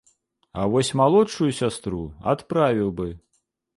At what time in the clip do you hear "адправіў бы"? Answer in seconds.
2.33-3.07